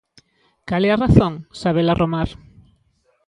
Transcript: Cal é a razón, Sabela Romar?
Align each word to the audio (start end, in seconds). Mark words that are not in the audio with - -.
Cal 0.67 0.83
é 0.87 0.89
a 0.93 1.01
razón, 1.05 1.33
Sabela 1.59 1.97
Romar? 2.01 2.29